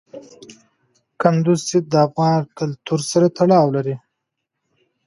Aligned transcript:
کندز 1.21 1.59
سیند 1.67 1.85
د 1.91 1.93
افغان 2.07 2.39
کلتور 2.57 2.99
سره 3.11 3.27
تړاو 3.37 3.67
لري. 3.75 3.95